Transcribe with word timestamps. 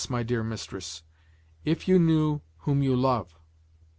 my 0.09 0.23
dear 0.23 0.43
mistress, 0.43 1.03
if 1.63 1.87
you 1.87 1.99
knew 1.99 2.41
whom 2.61 2.81
you 2.81 2.95
love! 2.95 3.37